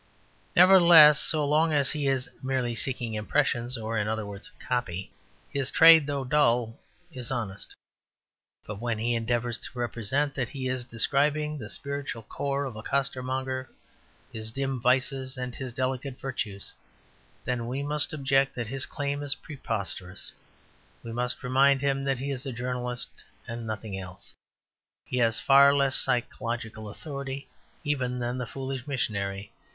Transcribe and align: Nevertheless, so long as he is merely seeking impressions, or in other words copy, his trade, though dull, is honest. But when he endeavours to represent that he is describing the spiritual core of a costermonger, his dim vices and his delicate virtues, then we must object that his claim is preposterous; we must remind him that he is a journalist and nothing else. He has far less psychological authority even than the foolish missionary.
Nevertheless, 0.55 1.19
so 1.19 1.45
long 1.45 1.73
as 1.73 1.91
he 1.91 2.07
is 2.07 2.27
merely 2.41 2.73
seeking 2.73 3.13
impressions, 3.13 3.77
or 3.77 3.99
in 3.99 4.07
other 4.07 4.25
words 4.25 4.49
copy, 4.59 5.11
his 5.51 5.69
trade, 5.69 6.07
though 6.07 6.23
dull, 6.23 6.79
is 7.13 7.29
honest. 7.29 7.75
But 8.65 8.81
when 8.81 8.97
he 8.97 9.13
endeavours 9.13 9.59
to 9.59 9.77
represent 9.77 10.33
that 10.33 10.49
he 10.49 10.67
is 10.67 10.85
describing 10.85 11.59
the 11.59 11.69
spiritual 11.69 12.23
core 12.23 12.65
of 12.65 12.75
a 12.75 12.81
costermonger, 12.81 13.67
his 14.33 14.49
dim 14.49 14.81
vices 14.81 15.37
and 15.37 15.55
his 15.55 15.71
delicate 15.71 16.19
virtues, 16.19 16.73
then 17.45 17.67
we 17.67 17.83
must 17.83 18.11
object 18.11 18.55
that 18.55 18.65
his 18.65 18.87
claim 18.87 19.21
is 19.21 19.35
preposterous; 19.35 20.31
we 21.03 21.11
must 21.11 21.43
remind 21.43 21.79
him 21.79 22.03
that 22.05 22.17
he 22.17 22.31
is 22.31 22.43
a 22.47 22.51
journalist 22.51 23.23
and 23.47 23.67
nothing 23.67 23.99
else. 23.99 24.33
He 25.05 25.17
has 25.17 25.39
far 25.39 25.75
less 25.75 25.95
psychological 25.95 26.89
authority 26.89 27.47
even 27.83 28.17
than 28.17 28.39
the 28.39 28.47
foolish 28.47 28.87
missionary. 28.87 29.51